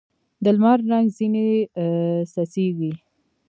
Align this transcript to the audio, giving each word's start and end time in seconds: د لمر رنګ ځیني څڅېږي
د 0.43 0.45
لمر 0.55 0.79
رنګ 0.91 1.07
ځیني 1.17 1.47
څڅېږي 2.31 2.91